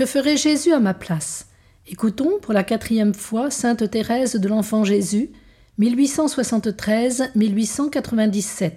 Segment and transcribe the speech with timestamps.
[0.00, 1.48] Que ferait Jésus à ma place?
[1.86, 5.28] Écoutons pour la quatrième fois Sainte Thérèse de l'Enfant Jésus,
[5.78, 8.72] 1873-1897,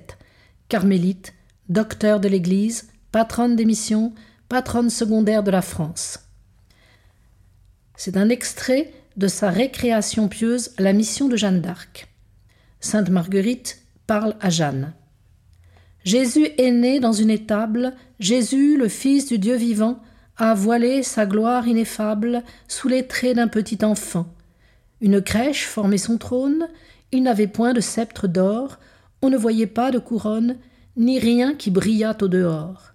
[0.68, 1.34] carmélite,
[1.70, 4.14] docteur de l'Église, patronne des missions,
[4.50, 6.20] patronne secondaire de la France.
[7.96, 12.10] C'est un extrait de sa récréation pieuse La mission de Jeanne d'Arc.
[12.82, 14.94] Sainte Marguerite parle à Jeanne.
[16.04, 20.02] Jésus est né dans une étable, Jésus, le Fils du Dieu vivant,
[20.38, 24.28] a voilé sa gloire ineffable sous les traits d'un petit enfant.
[25.02, 26.68] Une crèche formait son trône,
[27.12, 28.80] il n'avait point de sceptre d'or,
[29.22, 30.58] on ne voyait pas de couronne,
[30.98, 32.94] ni rien qui brillât au dehors.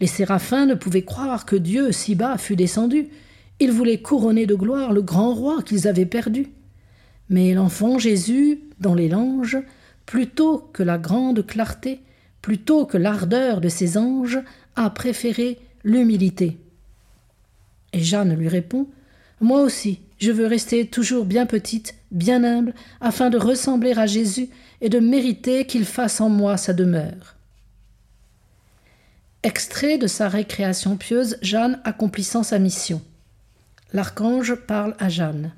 [0.00, 3.08] Les séraphins ne pouvaient croire que Dieu si bas fût descendu,
[3.60, 6.48] ils voulaient couronner de gloire le grand roi qu'ils avaient perdu.
[7.28, 9.58] Mais l'enfant Jésus, dans les langes,
[10.06, 12.00] plutôt que la grande clarté,
[12.40, 14.38] plutôt que l'ardeur de ses anges,
[14.76, 16.58] a préféré l'humilité.
[17.92, 18.86] Et Jeanne lui répond
[19.40, 24.48] Moi aussi, je veux rester toujours bien petite, bien humble, afin de ressembler à Jésus
[24.80, 27.36] et de mériter qu'il fasse en moi sa demeure.
[29.42, 33.00] Extrait de sa récréation pieuse, Jeanne accomplissant sa mission.
[33.92, 35.52] L'archange parle à Jeanne.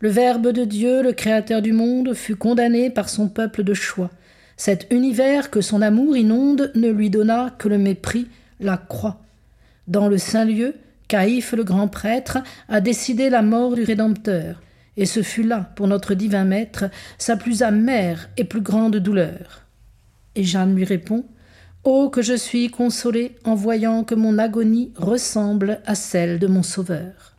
[0.00, 4.10] Le Verbe de Dieu, le Créateur du monde, fut condamné par son peuple de choix.
[4.56, 8.26] Cet univers que son amour inonde ne lui donna que le mépris,
[8.62, 9.20] la croix.
[9.88, 10.74] Dans le saint lieu,
[11.08, 12.38] Caïphe le grand prêtre
[12.68, 14.62] a décidé la mort du Rédempteur,
[14.96, 16.84] et ce fut là, pour notre divin maître,
[17.18, 19.62] sa plus amère et plus grande douleur.
[20.34, 21.24] Et Jeanne lui répond
[21.84, 26.62] Oh, que je suis consolée en voyant que mon agonie ressemble à celle de mon
[26.62, 27.31] Sauveur.